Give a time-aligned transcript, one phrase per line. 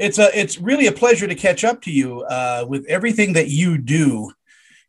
[0.00, 3.48] it's a it's really a pleasure to catch up to you uh, with everything that
[3.48, 4.32] you do.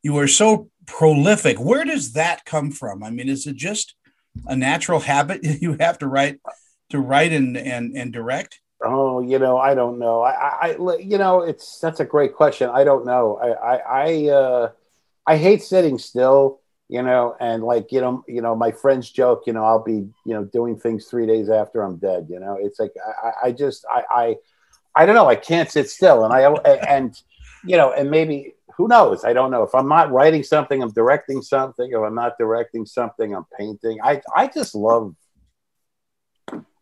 [0.04, 1.60] You are so prolific.
[1.60, 3.04] Where does that come from?
[3.04, 3.96] I mean, is it just
[4.48, 6.40] a natural habit you have to write
[6.90, 8.62] to write and and, and direct?
[8.84, 10.22] Oh, you know, I don't know.
[10.22, 12.70] I, I, you know, it's that's a great question.
[12.74, 13.38] I don't know.
[13.38, 14.70] I, I, I, uh,
[15.28, 16.60] I hate sitting still.
[16.88, 19.44] You know, and like you know, you know, my friends joke.
[19.46, 22.28] You know, I'll be you know doing things three days after I'm dead.
[22.30, 22.94] You know, it's like
[23.24, 24.36] I, I just I, I,
[24.96, 25.28] I don't know.
[25.28, 26.52] I can't sit still, and I
[26.88, 27.16] and
[27.66, 29.24] you know, and maybe who knows?
[29.24, 29.64] I don't know.
[29.64, 31.92] If I'm not writing something, I'm directing something.
[31.92, 34.00] If I'm not directing something, I'm painting.
[34.04, 35.16] I I just love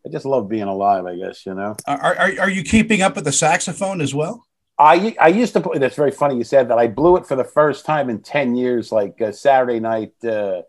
[0.06, 1.76] I just love being alive, I guess, you know.
[1.86, 4.46] Are, are, are you keeping up with the saxophone as well?
[4.78, 6.78] I, I used to play, that's very funny you said that.
[6.78, 10.14] I blew it for the first time in 10 years, like uh, Saturday night.
[10.24, 10.62] Uh,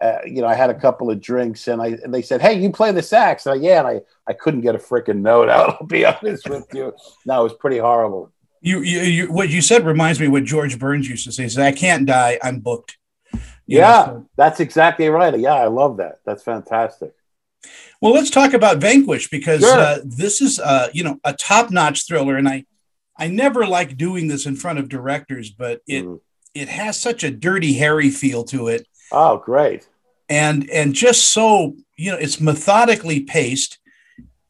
[0.00, 2.60] uh, you know, I had a couple of drinks and I and they said, Hey,
[2.60, 3.46] you play the sax?
[3.46, 5.76] And I, yeah, and I, I couldn't get a freaking note out.
[5.80, 6.94] I'll be honest with you.
[7.24, 8.32] No, it was pretty horrible.
[8.60, 11.44] You, you, you, what you said reminds me what George Burns used to say.
[11.44, 12.38] He said, I can't die.
[12.42, 12.98] I'm booked.
[13.66, 14.30] You yeah, know, so.
[14.36, 15.38] that's exactly right.
[15.38, 16.20] Yeah, I love that.
[16.24, 17.14] That's fantastic.
[18.00, 19.78] Well, let's talk about Vanquish because sure.
[19.78, 22.64] uh, this is uh, you know a top-notch thriller, and I
[23.16, 26.20] I never like doing this in front of directors, but it mm.
[26.54, 28.86] it has such a dirty Harry feel to it.
[29.12, 29.88] Oh, great!
[30.28, 33.78] And and just so you know, it's methodically paced,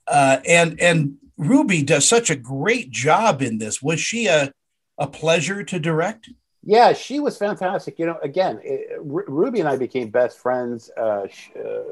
[0.06, 3.82] uh, and and Ruby does such a great job in this.
[3.82, 4.52] Was she a
[4.98, 6.30] a pleasure to direct?
[6.68, 7.98] Yeah, she was fantastic.
[7.98, 10.90] You know, again, it, R- Ruby and I became best friends.
[10.96, 11.82] Uh, uh,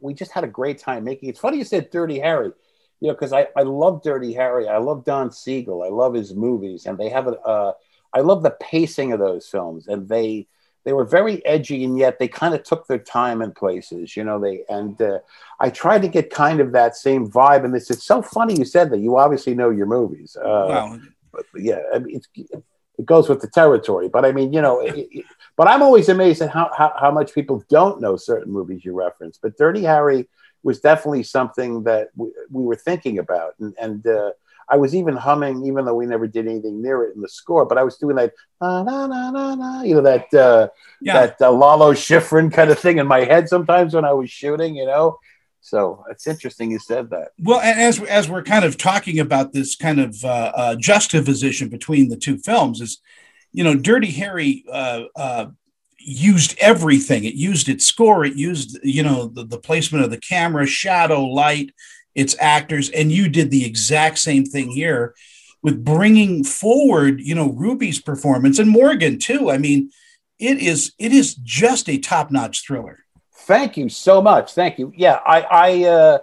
[0.00, 1.28] we just had a great time making.
[1.28, 2.52] It's funny you said Dirty Harry,
[3.00, 4.68] you know, because I, I love Dirty Harry.
[4.68, 5.82] I love Don Siegel.
[5.82, 7.32] I love his movies, and they have a.
[7.40, 7.72] Uh,
[8.12, 10.46] I love the pacing of those films, and they
[10.84, 14.16] they were very edgy, and yet they kind of took their time in places.
[14.16, 15.18] You know, they and uh,
[15.58, 17.64] I tried to get kind of that same vibe.
[17.64, 19.00] And this it's so funny you said that.
[19.00, 20.36] You obviously know your movies.
[20.36, 20.98] Uh, wow.
[21.32, 22.28] But yeah, I mean, it's
[22.98, 24.08] it goes with the territory.
[24.08, 25.24] But I mean, you know, it, it,
[25.56, 28.94] but I'm always amazed at how, how, how much people don't know certain movies you
[28.94, 29.38] reference.
[29.42, 30.28] But Dirty Harry
[30.62, 34.30] was definitely something that we, we were thinking about, and, and uh,
[34.68, 37.66] I was even humming, even though we never did anything near it in the score.
[37.66, 40.68] But I was doing that, na, na, na, na, you know, that uh,
[41.00, 41.26] yeah.
[41.26, 44.76] that uh, Lalo Schifrin kind of thing in my head sometimes when I was shooting,
[44.76, 45.18] you know.
[45.60, 47.28] So it's interesting you said that.
[47.38, 51.70] Well, and as as we're kind of talking about this kind of uh, uh, juxtaposition
[51.70, 53.00] between the two films, is
[53.50, 55.46] you know, Dirty Harry uh, uh,
[55.98, 57.24] used everything.
[57.24, 58.26] It used its score.
[58.26, 61.70] It used you know the, the placement of the camera, shadow, light,
[62.14, 65.14] its actors, and you did the exact same thing here
[65.62, 69.50] with bringing forward you know Ruby's performance and Morgan too.
[69.50, 69.90] I mean,
[70.38, 73.04] it is it is just a top notch thriller.
[73.46, 74.54] Thank you so much.
[74.54, 74.92] Thank you.
[74.96, 76.18] Yeah, I, I, uh,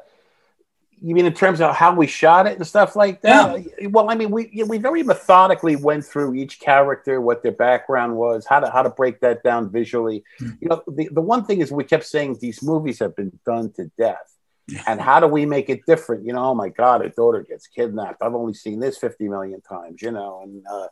[1.04, 3.64] you mean in terms of how we shot it and stuff like that?
[3.80, 3.88] Yeah.
[3.88, 8.46] Well, I mean, we we very methodically went through each character, what their background was,
[8.48, 10.24] how to how to break that down visually.
[10.40, 10.54] Mm-hmm.
[10.62, 13.72] You know, the, the one thing is we kept saying these movies have been done
[13.74, 14.31] to death.
[14.88, 16.26] And how do we make it different?
[16.26, 18.22] You know, oh my God, a daughter gets kidnapped.
[18.22, 20.88] I've only seen this 50 million times, you know, and uh,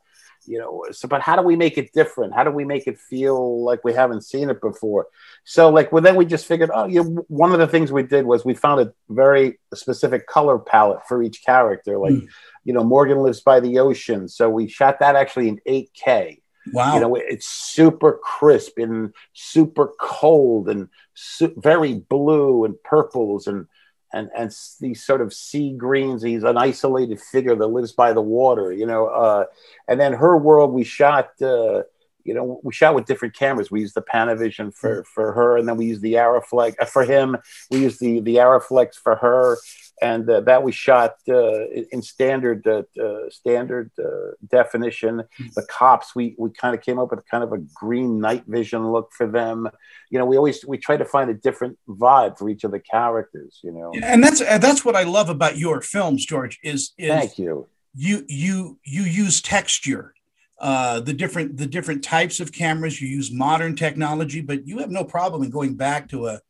[0.45, 2.99] you know so but how do we make it different how do we make it
[2.99, 5.07] feel like we haven't seen it before
[5.43, 8.03] so like well then we just figured oh you know, one of the things we
[8.03, 12.27] did was we found a very specific color palette for each character like mm.
[12.63, 16.41] you know morgan lives by the ocean so we shot that actually in 8k
[16.73, 23.47] wow you know it's super crisp and super cold and su- very blue and purples
[23.47, 23.67] and
[24.13, 26.21] and and these sort of sea greens.
[26.21, 29.07] He's an isolated figure that lives by the water, you know.
[29.07, 29.45] Uh,
[29.87, 31.29] and then her world, we shot.
[31.41, 31.83] Uh,
[32.25, 33.71] you know, we shot with different cameras.
[33.71, 37.03] We used the Panavision for for her, and then we used the Arriflex uh, for
[37.03, 37.37] him.
[37.71, 39.57] We used the the Arriflex for her,
[40.01, 45.23] and uh, that we shot uh, in standard uh, uh standard uh, definition.
[45.37, 45.45] Hmm.
[45.55, 48.91] The cops, we we kind of came up with kind of a green night vision
[48.91, 49.67] look for them.
[50.09, 52.79] You know, we always we try to find a different vibe for each of the
[52.79, 53.59] characters.
[53.63, 56.59] You know, and that's that's what I love about your films, George.
[56.63, 57.67] Is, is thank you.
[57.95, 60.13] You you you use texture.
[60.59, 64.91] Uh, the different the different types of cameras you use modern technology but you have
[64.91, 66.41] no problem in going back to a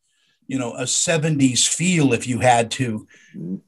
[0.49, 3.07] you know a 70s feel if you had to.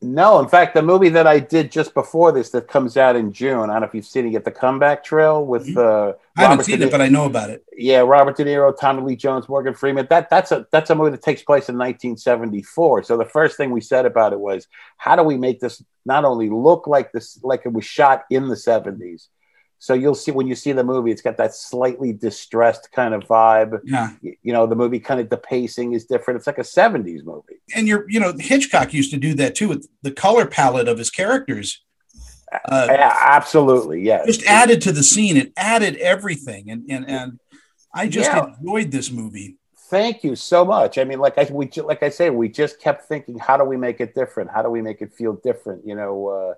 [0.01, 3.31] No in fact the movie that i did just before this that comes out in
[3.31, 5.77] june i don't know if you've seen it yet the comeback trail with mm-hmm.
[5.77, 7.63] uh i haven't seen it but i know about it.
[7.77, 11.11] Yeah robert de niro tommy lee jones morgan freeman that that's a that's a movie
[11.11, 14.67] that takes place in 1974 so the first thing we said about it was
[14.97, 18.47] how do we make this not only look like this like it was shot in
[18.47, 19.27] the 70s
[19.81, 23.23] so you'll see when you see the movie, it's got that slightly distressed kind of
[23.23, 23.81] vibe.
[23.83, 24.11] Yeah.
[24.21, 26.37] You know, the movie kind of the pacing is different.
[26.37, 27.63] It's like a 70s movie.
[27.75, 30.99] And you're, you know, Hitchcock used to do that too with the color palette of
[30.99, 31.83] his characters.
[32.65, 34.23] Uh, yeah, absolutely, yeah.
[34.23, 35.35] Just added to the scene.
[35.35, 37.39] It added everything, and and and
[37.93, 38.53] I just yeah.
[38.59, 39.57] enjoyed this movie.
[39.89, 40.97] Thank you so much.
[40.97, 43.77] I mean, like I we like I say, we just kept thinking, how do we
[43.77, 44.51] make it different?
[44.51, 45.87] How do we make it feel different?
[45.87, 46.57] You know,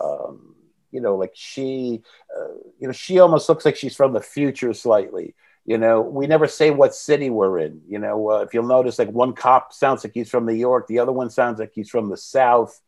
[0.00, 0.56] uh, um,
[0.92, 2.02] you know, like she,
[2.36, 5.34] uh, you know, she almost looks like she's from the future slightly.
[5.64, 7.82] You know, we never say what city we're in.
[7.88, 10.86] You know, uh, if you'll notice, like one cop sounds like he's from New York,
[10.86, 12.80] the other one sounds like he's from the South.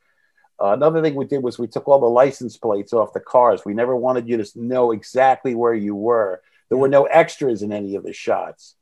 [0.61, 3.63] Uh, another thing we did was we took all the license plates off the cars.
[3.65, 6.43] We never wanted you to know exactly where you were.
[6.69, 8.75] There were no extras in any of the shots.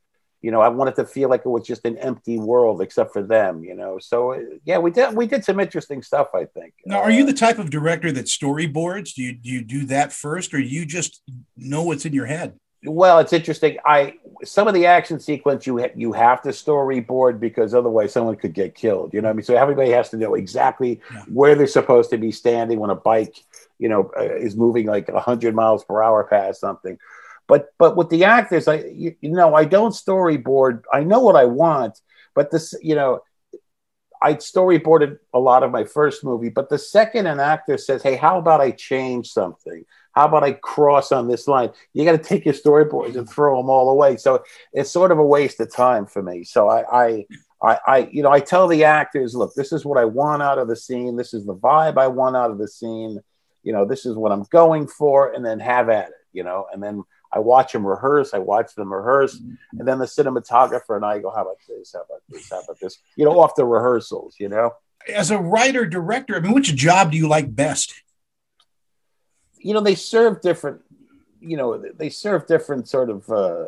[0.43, 3.23] You know, I wanted to feel like it was just an empty world except for
[3.23, 3.63] them.
[3.63, 6.27] You know, so uh, yeah, we did we did some interesting stuff.
[6.35, 6.73] I think.
[6.85, 9.15] Now, are you uh, the type of director that storyboards?
[9.15, 11.23] Do you do you do that first, or you just
[11.57, 12.59] know what's in your head?
[12.85, 13.77] Well, it's interesting.
[13.85, 18.35] I some of the action sequence you ha- you have to storyboard because otherwise someone
[18.35, 19.13] could get killed.
[19.13, 19.45] You know what I mean?
[19.45, 21.23] So everybody has to know exactly yeah.
[21.31, 23.37] where they're supposed to be standing when a bike,
[23.79, 26.99] you know, uh, is moving like hundred miles per hour past something.
[27.47, 30.83] But but with the actors, I you, you know I don't storyboard.
[30.91, 31.99] I know what I want,
[32.35, 33.21] but this you know
[34.23, 38.15] I storyboarded a lot of my first movie, but the second an actor says, "Hey,
[38.15, 39.83] how about I change something?
[40.13, 43.57] How about I cross on this line?" You got to take your storyboards and throw
[43.57, 44.15] them all away.
[44.15, 44.41] So
[44.71, 46.45] it's sort of a waste of time for me.
[46.45, 47.25] So I, I,
[47.61, 50.57] I, I, you know, I tell the actors, "Look, this is what I want out
[50.57, 51.17] of the scene.
[51.17, 53.19] This is the vibe I want out of the scene.
[53.63, 56.13] You know, this is what I'm going for," and then have at it.
[56.31, 58.33] You know, and then I watch them rehearse.
[58.33, 59.79] I watch them rehearse, mm-hmm.
[59.79, 61.93] and then the cinematographer and I go, "How about this?
[61.93, 62.49] How about this?
[62.49, 64.35] How about this?" You know, off the rehearsals.
[64.39, 64.73] You know,
[65.11, 67.93] as a writer director, I mean, which job do you like best?
[69.57, 70.81] You know, they serve different.
[71.39, 73.29] You know, they serve different sort of.
[73.29, 73.65] Uh,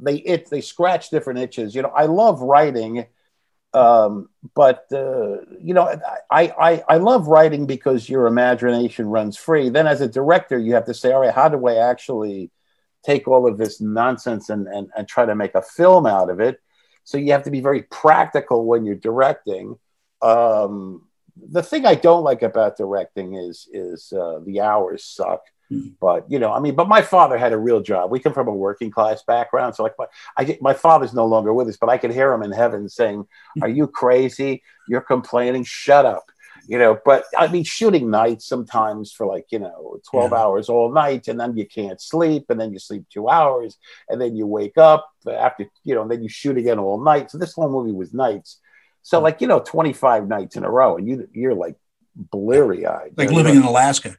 [0.00, 1.74] they it they scratch different itches.
[1.74, 3.06] You know, I love writing.
[3.72, 5.88] Um, but uh, you know,
[6.30, 9.68] I, I I love writing because your imagination runs free.
[9.68, 12.50] Then, as a director, you have to say, all right, how do I actually
[13.04, 16.40] take all of this nonsense and, and, and try to make a film out of
[16.40, 16.60] it.
[17.04, 19.78] So you have to be very practical when you're directing.
[20.22, 21.06] Um,
[21.36, 25.42] the thing I don't like about directing is is uh, the hours suck.
[25.70, 25.88] Mm-hmm.
[26.00, 28.10] But you know, I mean, but my father had a real job.
[28.10, 30.06] We come from a working class background, so like, my,
[30.36, 33.26] I my father's no longer with us, but I can hear him in heaven saying,
[33.62, 34.62] "Are you crazy?
[34.88, 35.64] You're complaining.
[35.64, 36.24] Shut up."
[36.66, 40.38] You know but i mean shooting nights sometimes for like you know 12 yeah.
[40.38, 43.76] hours all night and then you can't sleep and then you sleep two hours
[44.08, 47.30] and then you wake up after you know and then you shoot again all night
[47.30, 48.60] so this whole movie was nights
[49.02, 51.76] so like you know 25 nights in a row and you you're like
[52.16, 54.16] bleary eyed like living in alaska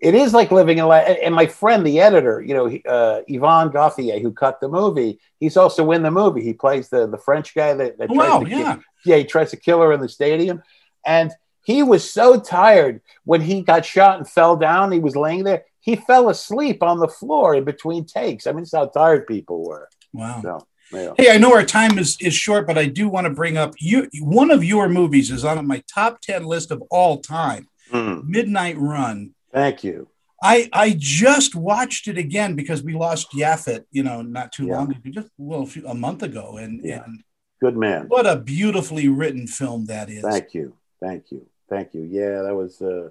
[0.00, 1.22] it is like living in Alaska.
[1.22, 5.58] And my friend, the editor, you know, uh, Yvan Gauthier, who cut the movie, he's
[5.58, 6.42] also in the movie.
[6.42, 8.74] He plays the the French guy that, that oh, tries wow, to yeah.
[8.74, 10.62] Kill, yeah, he tries to kill her in the stadium.
[11.04, 11.30] And
[11.70, 14.92] he was so tired when he got shot and fell down.
[14.92, 15.64] He was laying there.
[15.80, 18.46] He fell asleep on the floor in between takes.
[18.46, 19.88] I mean, it's how tired people were.
[20.12, 20.40] Wow.
[20.42, 21.12] So, yeah.
[21.16, 23.74] Hey, I know our time is, is short, but I do want to bring up
[23.78, 24.08] you.
[24.20, 28.24] One of your movies is on my top 10 list of all time mm.
[28.24, 29.30] Midnight Run.
[29.52, 30.08] Thank you.
[30.42, 34.76] I, I just watched it again because we lost Yaphet, you know, not too yeah.
[34.76, 36.56] long ago, just well, a, few, a month ago.
[36.56, 37.04] And, yeah.
[37.04, 37.22] and
[37.60, 38.06] good man.
[38.08, 40.22] What a beautifully written film that is.
[40.22, 40.76] Thank you.
[41.00, 41.46] Thank you.
[41.70, 42.02] Thank you.
[42.02, 42.82] Yeah, that was.
[42.82, 43.10] Uh,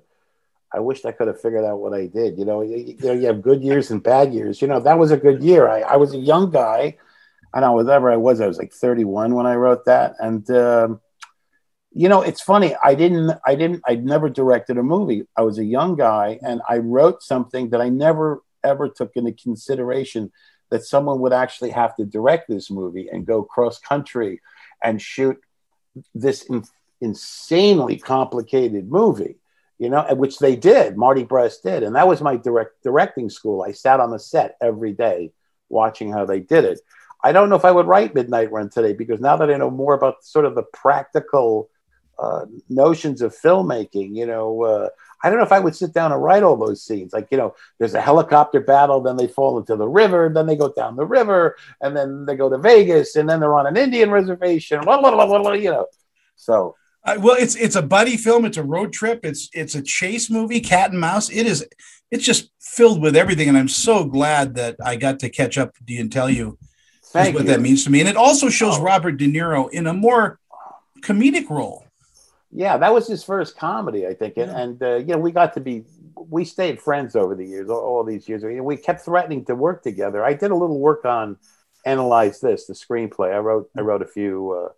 [0.71, 2.37] I wished I could have figured out what I did.
[2.37, 4.61] You know, you, you know, you have good years and bad years.
[4.61, 5.67] You know, that was a good year.
[5.67, 6.97] I, I was a young guy.
[7.53, 10.13] I know whatever I was, I was like 31 when I wrote that.
[10.19, 11.01] And um,
[11.91, 12.75] you know, it's funny.
[12.83, 13.31] I didn't.
[13.47, 13.81] I didn't.
[13.87, 15.23] I'd never directed a movie.
[15.35, 19.31] I was a young guy, and I wrote something that I never ever took into
[19.31, 20.31] consideration
[20.69, 24.41] that someone would actually have to direct this movie and go cross country
[24.83, 25.39] and shoot
[26.13, 26.47] this
[27.01, 29.37] insanely complicated movie,
[29.77, 30.97] you know, which they did.
[30.97, 33.63] Marty Brest did, and that was my direct directing school.
[33.63, 35.31] I sat on the set every day
[35.69, 36.79] watching how they did it.
[37.23, 39.69] I don't know if I would write Midnight Run today because now that I know
[39.69, 41.69] more about sort of the practical
[42.17, 44.89] uh, notions of filmmaking, you know, uh,
[45.23, 47.11] I don't know if I would sit down and write all those scenes.
[47.11, 50.55] Like, you know, there's a helicopter battle, then they fall into the river, then they
[50.55, 53.77] go down the river, and then they go to Vegas, and then they're on an
[53.77, 55.87] Indian reservation, blah, blah, blah, you know.
[56.35, 58.45] So uh, well, it's it's a buddy film.
[58.45, 59.21] It's a road trip.
[59.23, 61.29] It's it's a chase movie, cat and mouse.
[61.29, 61.65] It is.
[62.11, 65.75] It's just filled with everything, and I'm so glad that I got to catch up
[65.75, 66.57] to you and tell you
[67.13, 67.43] what you.
[67.43, 67.99] that means to me.
[67.99, 68.83] And it also shows oh.
[68.83, 70.39] Robert De Niro in a more
[71.01, 71.85] comedic role.
[72.51, 74.59] Yeah, that was his first comedy, I think, and, yeah.
[74.59, 77.79] and uh, you know we got to be we stayed friends over the years, all,
[77.79, 78.43] all these years.
[78.43, 80.25] We kept threatening to work together.
[80.25, 81.37] I did a little work on
[81.85, 83.33] analyze this, the screenplay.
[83.33, 84.51] I wrote I wrote a few.
[84.51, 84.73] Uh,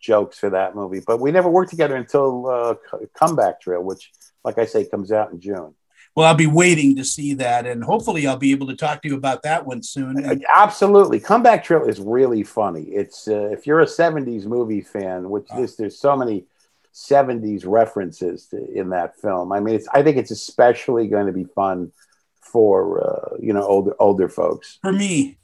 [0.00, 1.00] jokes for that movie.
[1.06, 2.74] But we never worked together until uh,
[3.14, 4.10] Comeback Trail, which
[4.44, 5.74] like I say, comes out in June.
[6.16, 9.08] Well, I'll be waiting to see that, and hopefully, I'll be able to talk to
[9.08, 10.18] you about that one soon.
[10.24, 12.82] And- Absolutely, Comeback Trail is really funny.
[12.84, 15.64] It's uh, if you're a '70s movie fan, which Oh.
[15.78, 16.46] there's so many
[16.92, 19.52] '70s references to, in that film.
[19.52, 21.92] I mean, it's I think it's especially going to be fun
[22.40, 24.78] for uh, you know older older folks.
[24.82, 25.38] for me,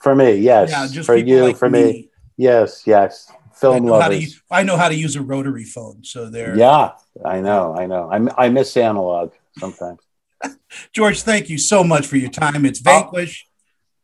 [0.00, 0.70] For me, yes.
[0.70, 2.08] yeah, just for you, like for me.
[2.36, 3.30] yes, yes.
[3.70, 4.22] I Film know, how to, lovers.
[4.22, 6.56] use- I know how to use a rotary phone, so there.
[6.56, 6.92] Yeah,
[7.24, 8.08] I know, I know.
[8.10, 10.00] I miss analog sometimes.
[10.92, 12.64] George, thank you so much for your time.
[12.64, 12.84] It's Oh.
[12.90, 13.46] Vanquish,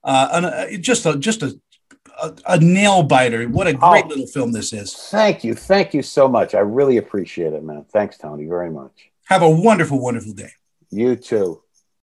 [0.05, 1.59] uh, uh, just a just a,
[2.23, 3.49] a a nail biter.
[3.49, 4.09] What a great Oh.
[4.09, 4.95] little film this is.
[4.95, 6.55] Thank you, thank you so much.
[6.55, 7.85] I really appreciate it, man.
[7.93, 9.11] Thanks, Tony, very much.
[9.25, 10.53] Have a wonderful, wonderful day.
[10.91, 11.63] You too.